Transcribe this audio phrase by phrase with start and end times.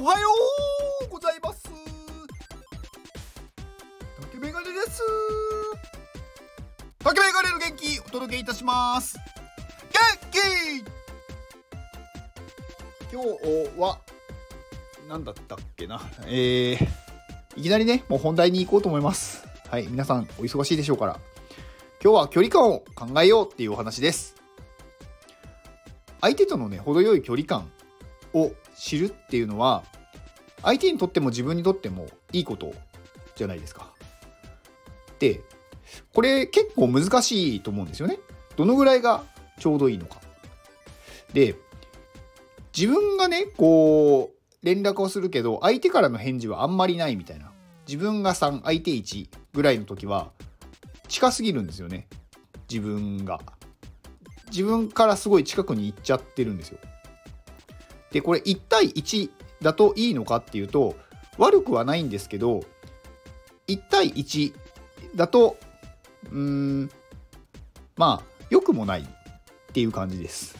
[0.00, 0.28] はよ
[1.06, 1.64] うございます。
[4.20, 5.02] 竹メガネです。
[7.00, 9.18] 竹メガネの元気お届けいたします。
[9.90, 10.38] 元気。
[13.12, 13.28] 今日
[13.76, 13.98] は
[15.08, 16.00] 何だったっけな？
[16.26, 16.88] えー、
[17.56, 19.48] いきなりねもう本題に行こうと思います。
[19.68, 21.18] はい皆さんお忙しいでしょうから。
[22.00, 24.36] 今日は距離感を考えようっていうお話です。
[26.20, 27.72] 相手とのね程よい距離感
[28.32, 29.84] を知るっていうのは
[30.62, 32.72] 相手にとっても自分にとってもいいこと
[33.36, 33.92] じゃないですか。
[35.18, 35.40] で
[36.14, 38.18] これ結構難しいと思うんですよね。
[38.56, 39.24] どのぐらいが
[39.58, 40.20] ちょうどいいのか。
[41.32, 41.56] で
[42.76, 47.50] 自分がねこう連絡をするけど相手からの返事はあんまりないみたいな
[47.86, 50.30] 自分が3相手1ぐらいの時は
[51.08, 52.06] 近すぎるんですよね
[52.70, 53.40] 自分が
[54.50, 56.78] 自分からすごい近くに行っちゃってるんですよ
[58.10, 59.30] でこれ1対1
[59.62, 60.96] だといいのかっていうと
[61.36, 62.62] 悪くはないんですけど
[63.68, 64.54] 1対1
[65.14, 65.56] だと
[66.30, 66.90] うーん
[67.96, 69.06] まあ良くもないっ
[69.72, 70.56] ていう感じです。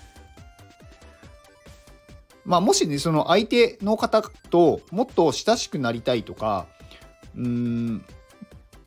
[2.44, 6.66] まあもしねその相手の方ともっと親しくなりたいとか
[7.36, 8.04] うーん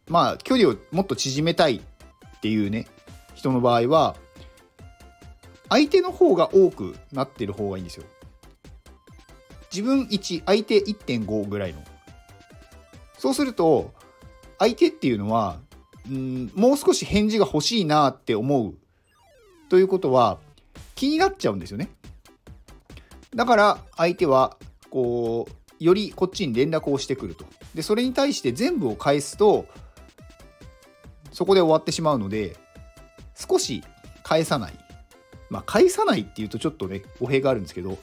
[0.07, 2.87] まあ距離をもっと縮めたいっていうね
[3.35, 4.15] 人の場合は
[5.69, 8.05] 相手の方が多くなってる方がいいんですよ。
[9.71, 11.81] 自分1相手1.5ぐらいの。
[13.17, 13.93] そうすると
[14.59, 15.59] 相手っていうのは
[16.09, 18.73] うんもう少し返事が欲しいなって思う。
[19.69, 20.39] ということは
[20.95, 21.89] 気になっちゃうんですよね。
[23.33, 24.57] だから相手は
[24.89, 27.45] こうよりこっちに連絡をしてくると。
[27.73, 29.65] でそれに対して全部を返すと
[31.31, 32.57] そこで終わってしまうので
[33.35, 33.83] 少し
[34.23, 34.73] 返さない。
[35.49, 37.97] まあ返さないっていうとちょっとね語弊があるんですけど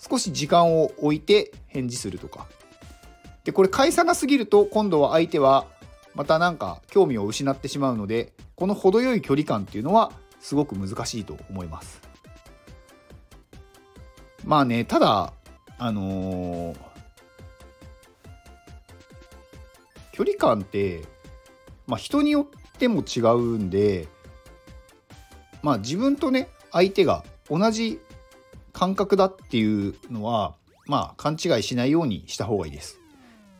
[0.00, 2.46] 少し時間を置いて返事するとか。
[3.44, 5.66] でこれ返さなすぎると今度は相手は
[6.14, 12.00] またなんか興味を失ってしまうのでこの程よい距離感っていうのはすごく難しいと思います。
[14.44, 15.32] まあねただ
[15.78, 16.76] あのー、
[20.12, 21.02] 距離感って
[21.86, 24.08] まあ人によっても違うんで
[25.62, 28.00] まあ自分とね相手が同じ
[28.80, 30.54] 感覚だっていうのは
[30.86, 32.98] まあ勘違いしないようにした方がいいです。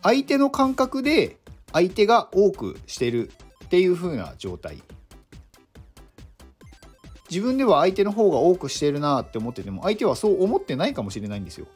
[0.01, 1.37] 相手の感覚で
[1.75, 3.31] 相手が多くしてる
[3.67, 4.83] っていう風な状態
[7.29, 11.67] 自分では相手の方が多くしてるなって思ってても相手はそう思ってないかもしれないんですよ。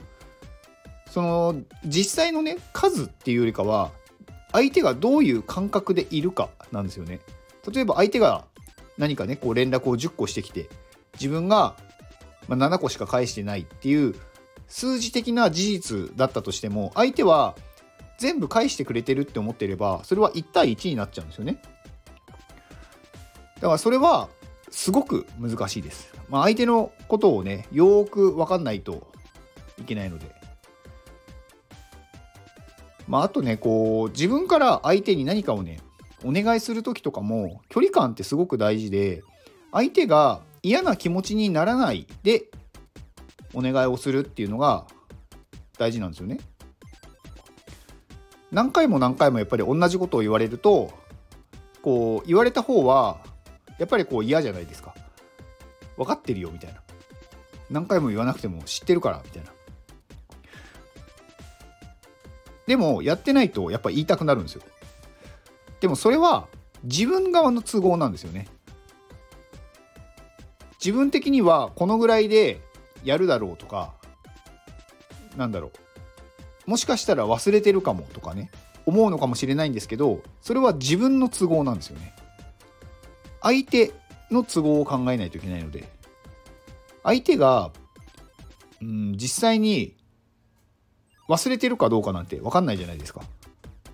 [1.10, 3.90] その実際のね数っていうよりかは
[4.52, 7.20] 相手がどういう感覚でいるかなんですよね。
[7.70, 8.46] 例えば相手が
[8.96, 10.70] 何かねこう連絡を10個してきて
[11.12, 11.76] 自分が
[12.48, 14.14] まあ、7個しか返してないっていう
[14.68, 17.54] 数字的な事実だったとしても相手は
[18.18, 21.60] 全部返してくれてるって思ってればそれは1対1になっちゃうんですよね。
[23.56, 24.28] だからそれは
[24.70, 29.06] すごく難しいです、まあ、相手のことをねよーく分かんないと
[29.78, 30.26] いけないので。
[33.06, 35.80] まああとねこう自分から相手に何かをね
[36.24, 39.22] お願いする時とかも距離感ってすごく大事で
[39.72, 42.46] 相手が嫌な気持ちにならないで
[43.52, 44.86] お願いをするっていうのが
[45.78, 46.40] 大事なんですよね。
[48.50, 50.90] 何回も何回もやっぱり同じことを言われると
[51.82, 53.18] こう言われた方は
[53.78, 54.94] やっぱりこう嫌じゃないですか。
[55.98, 56.80] 分かってるよみたいな。
[57.70, 59.50] 何回も言わなくても知ってるからみたいな。
[62.66, 64.62] でもやってないとやっぱ言いたくなるんですよ。
[65.80, 66.48] でもそれは
[66.84, 68.48] 自分側の都合なんですよね。
[70.84, 72.60] 自分的にはこのぐらいで
[73.04, 73.94] やるだろうとか
[75.36, 75.72] なんだろ
[76.66, 76.70] う。
[76.70, 78.50] もしかしたら忘れてるかもとかね
[78.84, 82.14] 思うのかもしれないんですけどそれは自分の都合なんですよね。
[83.40, 83.92] 相手
[84.30, 85.88] の都合を考えないといけないので。
[87.02, 87.70] 相手が、
[88.80, 89.94] うん、実際に
[91.28, 93.22] 忘れてるかどうかなんて分かんないじゃないですか。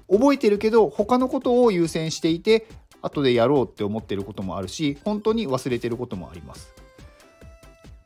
[0.09, 2.67] 覚えてるけど他のことを優先していて
[3.03, 6.80] 後でやろうって思ってることもあるし本当に忘れてることもあります。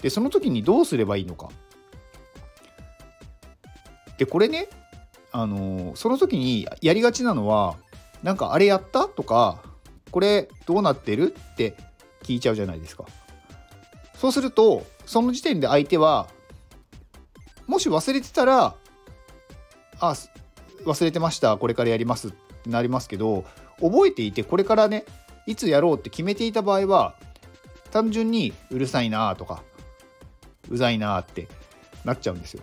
[0.04, 1.48] でその時にどうすればいいのか。
[4.18, 4.68] でこれね
[5.32, 7.76] あのその時にやりがちなのは
[8.22, 9.08] なんかあれやった？
[9.08, 9.62] とか
[10.10, 11.34] これどうなってる？
[11.54, 11.74] って
[12.22, 13.06] 聞いちゃうじゃないですか。
[14.16, 16.28] そうするとその時点で相手は
[17.66, 18.74] もし忘れてたら
[20.00, 20.14] あ
[20.84, 23.46] 忘れてましたこれからやりますってなりますけど
[23.80, 25.06] 覚えていてこれからね
[25.46, 27.14] いつやろうって決めていた場合は
[27.90, 29.62] 単純にうるさいなとか
[30.69, 31.49] うざいなって
[32.05, 32.62] なっちゃうんですよ。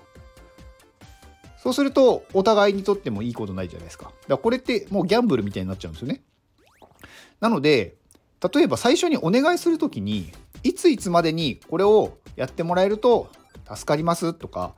[1.62, 6.24] そうするとお互いにとってもいいことないじゃないですかだからこれってもうギャンブルみたいになっちゃうんですよね
[7.40, 7.98] なので
[8.52, 10.32] 例えば最初にお願いする時に
[10.64, 13.30] いついつまでにこれをやってもらえると
[13.72, 14.74] 助かりますとか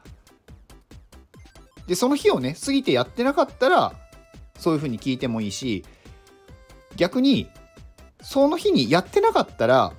[1.87, 3.93] でその日をね過ぎてやってなかったら
[4.57, 5.85] そういうふうに聞いてもいいし
[6.97, 7.47] 逆に
[8.21, 9.93] その日にやってなかったら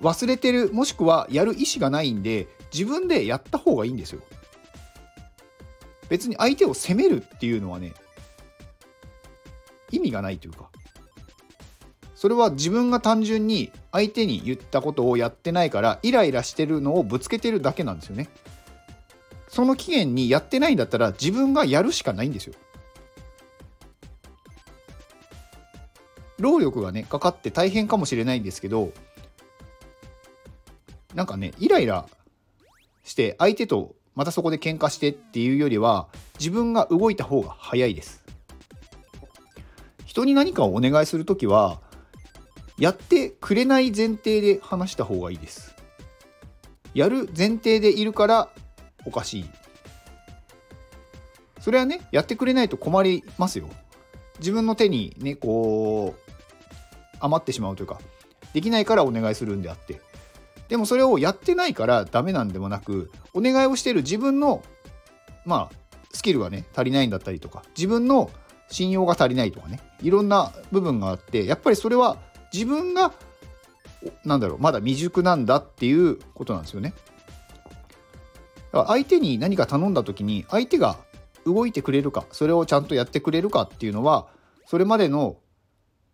[0.00, 4.20] 忘れてるもしくはやる意思がないんで自分でやった方がいいんですよ。
[6.08, 7.92] 別に相手を責めるっていうのはね
[9.90, 10.70] 意味がないというか
[12.14, 18.28] それは自分が単純に相手に言ったことをやってないからイライラしてるのをぶつけてるだけなんですよね。
[19.48, 22.54] その期限にやってないんだったら自分がやるしかないんですよ。
[26.38, 28.92] 労力がねかかって大変かもしれないんですけど
[31.16, 32.06] なんかねイライラ
[33.02, 36.08] して相手とまたそこで喧嘩してっていうよりは
[36.38, 38.22] 自分が動いた方が早いです。
[40.04, 41.80] 人に何かをお願いする時は
[42.78, 45.74] やってくれない前提で話した方がいいです。
[46.94, 48.48] やる前提でいるから
[49.06, 49.44] おかしい。
[51.60, 53.70] それはねやってくれないと困りますよ。
[54.38, 56.32] 自分の手にねこう
[57.20, 57.98] 余ってしまうというか
[58.52, 60.04] できないからお願いするんであって。
[60.68, 64.62] でもそれをやってないからダメなんでもなくお願いをしている自分の
[65.44, 65.76] まあ
[66.12, 68.30] スキルがね足りないんだったりとか自分の
[68.68, 72.18] 信用が足りないとかねいろんな部分があってやっぱりそれは
[72.52, 73.12] 自分が
[74.24, 76.94] なんだろうまだ未熟なんだっていうことなんですよね。
[78.72, 80.98] だから相手に何か頼んだ時に相手が
[81.44, 84.26] 動いてくれるかそれをちゃんとやってくれるかっていうのは
[84.66, 85.36] それまでの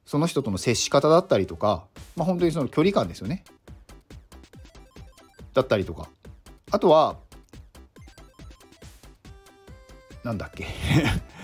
[0.04, 3.44] その人との接し方だったりとか、まあ、本当にその距離感ですよね。
[5.54, 6.08] だったりとか。
[6.70, 7.16] あとは
[10.24, 10.66] なんだっけ。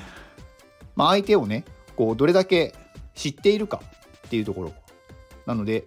[0.97, 1.65] まあ相手をね
[1.97, 2.75] こうどれだけ
[3.15, 3.83] 知っているか
[4.27, 4.73] っていうところ。
[5.47, 5.87] なので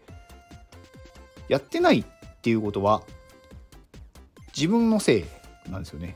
[1.47, 2.05] やってないっ
[2.41, 3.03] ていうことは
[4.55, 5.25] 自分のせい
[5.69, 6.15] なんですよね。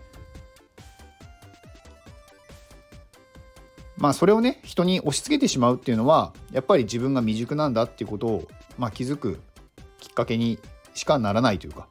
[3.98, 8.48] まあそれをね人に押し付けてしまうっていうのはやっぱり自分が未熟なんだっていうことを、
[8.78, 9.40] まあ、気づく
[10.00, 10.60] きっかけに
[10.94, 11.88] しかならないというか、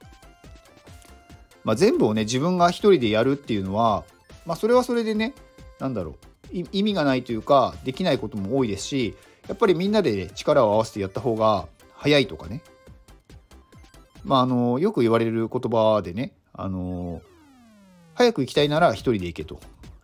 [1.65, 4.05] まあ、全部をね自分が一人でやるっていうのは、
[4.47, 5.35] まあ、それはそれでね
[5.81, 6.15] 何だろう
[6.73, 9.17] 意味がないというかできないことも多いですし
[9.49, 12.63] やっぱりみんなで力を合わせてやった方が早いとかね
[14.25, 17.23] まああのよく言われる言葉でねあの
[18.15, 19.59] 早く行きたいなら一人で行けと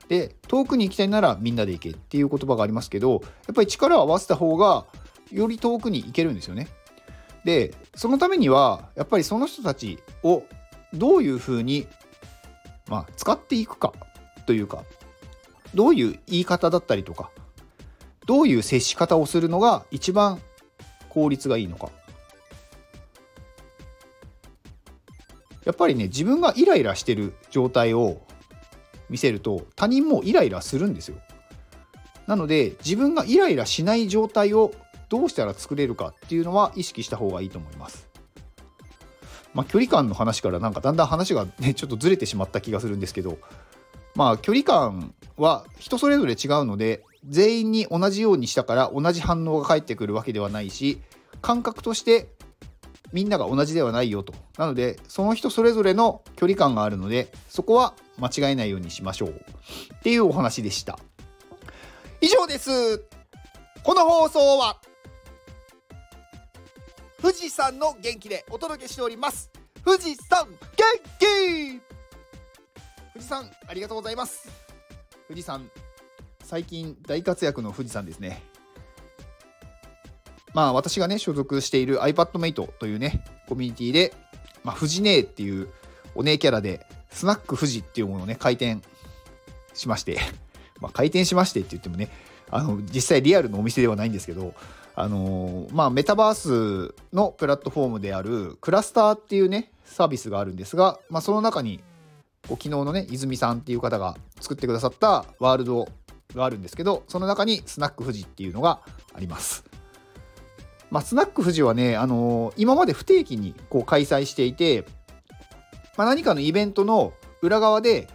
[0.08, 4.86] で遠くに行きたいならみんなで行けっていう言葉がありますけどやっぱり力を合わせた方が
[5.30, 6.68] より遠くに行けるんですよね。
[7.44, 10.42] でそのためにはやっぱりその人たちを
[10.94, 11.86] どういうふうに、
[12.88, 13.92] まあ、使っていくか
[14.46, 14.84] というか
[15.74, 17.30] どういう言い方だったりとか
[18.26, 20.40] どういう接し方をするのが一番
[21.08, 21.90] 効率がいいのか
[25.64, 28.20] やっぱりね自分がイライラしてる状態を
[29.08, 31.18] 見せると他人もイライラするんですよ。
[32.26, 34.72] なので自分がイライラしない状態を
[35.08, 38.09] どうしたら作れるかっていうのは意識した方がいいと思います。
[39.54, 43.38] まあ、距離感の話からなんかだんだん話がねちょっとずれてしまった気がするんですけど
[44.14, 51.00] まあ距離感は人それぞれ違うので全員に同じようにしたから同じ反応が返ってくるわけではないし
[51.42, 52.28] 感覚として
[53.12, 54.34] みんなが同じではないよと。
[54.56, 59.30] なのでその人それぞれの距離感があるのでそこは間違えないようにしましょう。
[59.30, 59.34] っ
[60.02, 60.98] ていうお話でした。
[62.20, 62.98] 以上です。
[63.82, 64.76] この放送は
[67.20, 69.50] 富士山の元気でお届けしております。
[69.84, 70.56] 富士山元
[71.18, 71.80] 気！
[73.12, 74.48] 富士山ありがとうございます。
[75.28, 75.70] 富士山
[76.42, 78.42] 最近大活躍の富士山ですね。
[80.54, 84.14] まあ私がね所属している iPadMate というねコミュニティで、
[84.64, 85.68] まあ、富士姉っていう
[86.14, 88.82] お姉キャラでスナック富士っていうものをね開店
[89.74, 90.18] しまして。
[90.80, 92.08] まあ開店しましてって言ってもね
[92.50, 94.54] あの実際リアルのお店ではないんですけど
[95.00, 101.80] あの、まあメタバースのプラットフォームであるクラスターっていうねサービスがあるんですが、まあ、その中に
[102.48, 105.88] こう昨日のね泉さんっていう方が作ってくださったワールド
[106.34, 108.80] があるんですけどその中にスナック富士っていうのが
[109.14, 109.64] あります。
[110.90, 114.84] まあ、スナック富士はね、あのー、今まで不定期にこう開催していて、
[115.96, 118.08] まあ、何かのイベントの裏側で、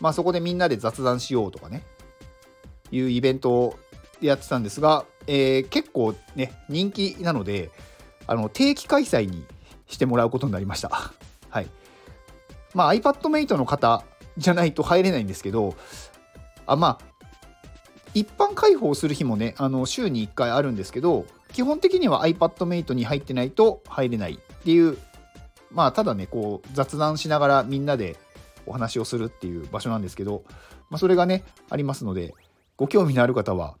[0.00, 1.84] まあ、そこでみんなで雑談しようとかね、
[2.90, 3.78] いうイベントを
[4.22, 7.70] やってたんですが、えー、結構ね、人気なので、
[8.26, 9.44] あの定期開催に
[9.86, 11.12] してもらうことになりました。
[11.50, 11.68] はい。
[12.74, 14.02] まあ、iPadMate の方
[14.36, 15.74] じゃないと入れないんですけど
[16.66, 17.14] あまあ
[18.14, 24.98] 一般開放する日もねあの週に1回あるんですけど基本的には iPadMate に入ってないと入れないっていう
[25.70, 28.16] まあただねこう雑談しながらみんなで
[28.66, 30.44] お話をするっていう場所なんですけど、
[30.90, 32.34] まあ、それがねありますので
[32.76, 33.76] ご興味のある方は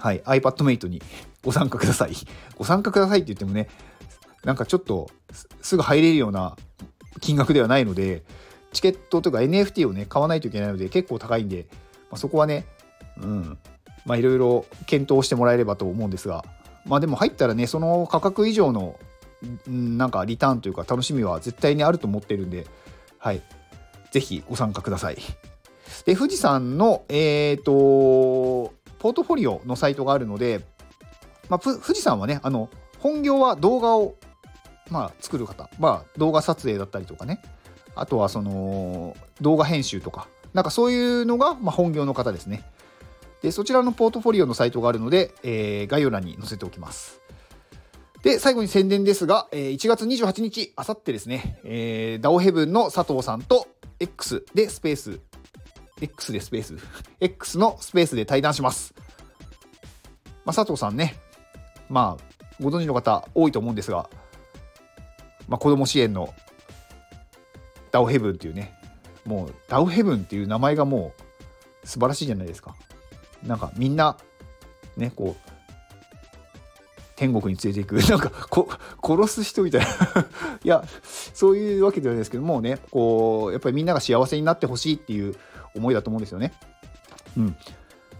[0.00, 0.20] はい。
[0.22, 1.02] iPadMate に
[1.44, 2.12] ご参加ください。
[2.56, 3.68] ご参加くださいって言ってもね
[4.44, 5.10] なんかちょっと
[5.60, 6.56] すぐ入れるような
[7.20, 8.22] 金額ではないので
[8.72, 11.76] チケットとか NFT をね買わないといけないので結構高いんで、ま
[12.12, 12.66] あ、そこはね
[13.18, 13.58] うん。
[14.06, 16.44] まあいろいろ検討してもらえればと思うんですが
[16.86, 18.98] まあでも入ったらねその価格以上の
[19.66, 22.66] なんかリターンというか楽しみは絶対にあると思ってるんで
[23.18, 23.42] はい。
[24.10, 25.18] ぜひご参加ください。
[26.04, 30.60] で富士山のえっ、ー、とポートフォリオのサイトがあるので、
[31.48, 34.14] まあ、富士山はねあの本業は動画を
[34.90, 37.40] まあ、作る方、まあ、動画撮影だったりとかね。
[37.94, 40.28] あとはその動画編集とか。
[40.52, 42.64] なんかそういうのが、まあ、本業の方ですね。
[43.40, 47.20] でそちらのポートフォリオのサイトがあるので、えー、概要欄に載せておきます。
[48.22, 53.66] で最後に宣伝ですが、えー、1月28日あさってですね、えー、ダオヘブンの佐藤さんと
[53.98, 55.20] X でスペース
[56.00, 56.76] X でスペース。
[57.20, 58.94] X のスペースで対談します、
[60.44, 61.16] まあ、佐藤さんね。
[61.88, 62.24] まあ
[62.62, 64.08] ご存知の方多いと思うんですが
[65.50, 66.32] まあ、子供支援の
[67.90, 68.72] ダオヘブンっていうね。
[69.26, 71.12] もうダオヘブンっていう名前がも
[71.84, 72.76] う素晴らしいじゃないですか。
[73.42, 74.16] なんかみんな
[74.96, 75.50] ねこう
[77.16, 77.96] 天国に連れていく。
[78.08, 78.68] なんかこ
[79.02, 79.86] 殺す人みたいな。
[80.62, 80.84] いや
[81.34, 85.34] そういうわけではないですけどもうねこうやっぱりみんなが幸せになってほしいっていう
[85.74, 86.52] 思いだと思うんですよね。
[87.36, 87.56] うん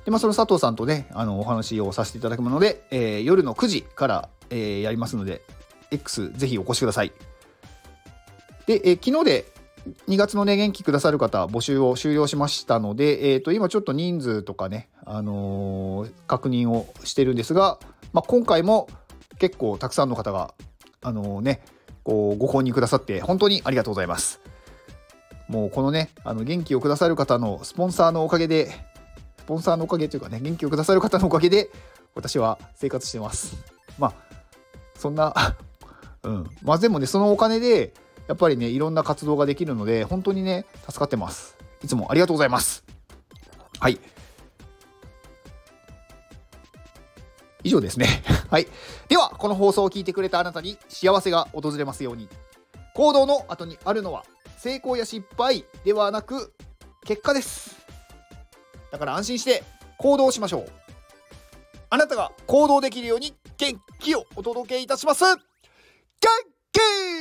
[0.04, 5.42] でまあ、その佐藤さんとねあのお話をさせていただくもので、えー、夜の9時から、えー、やりますので
[5.90, 7.12] X ぜひお越しください。
[8.66, 9.52] で、え昨日で
[10.08, 17.78] 2月のね、元気くださる方、募集を終了しましたので、えー、と今ちょっと人数とかね、あのー、確認をしてるんですが、
[18.12, 18.88] まあ、今回も
[19.38, 20.54] 結構たくさんの方が、
[21.02, 21.62] あのー、ね、
[22.04, 24.40] こうご購入くださって本当にありがとうございます。
[25.50, 28.70] もうこのね、あの元気をくださる方のスポンサーのおかげで、
[29.38, 31.70] スポンサーのおかげというかね、元気をくださる方のおかげで、
[32.14, 33.56] 私は生活してます。
[33.98, 34.14] まあ、
[34.94, 35.34] そんな
[36.22, 36.50] うん。
[36.62, 37.92] まあでもね、そのお金で、
[38.28, 41.56] やっぱりね、いろんな活動ができるので、本当にね、助かってます。
[41.82, 42.84] いつもありがとうございます。
[43.80, 43.98] はい。
[47.64, 48.22] 以上ですね。
[48.50, 48.68] はい。
[49.08, 52.28] では、この放送を聞いてくれたあなたに幸せが訪れますように。
[52.94, 54.24] 行動の後にあるのは、
[54.62, 56.52] 成功や失敗ではなく、
[57.06, 57.78] 結果です。
[58.92, 59.62] だから安心して
[59.96, 60.66] 行動しましょう。
[61.88, 65.24] あなたが行動できるように元気をお届けいたします。
[65.24, 65.38] 元
[66.72, 67.19] 気